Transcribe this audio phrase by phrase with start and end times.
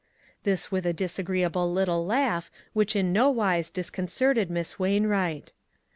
[0.41, 5.51] This with a disagreeable little laugh which in no wise disconcerted Miss Wainwright.